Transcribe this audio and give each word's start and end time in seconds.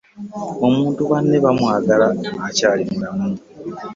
Omuntu 0.67 1.01
banne 1.11 1.37
bamwagala 1.45 2.07
akyali 2.47 2.83
mulamu. 2.89 3.29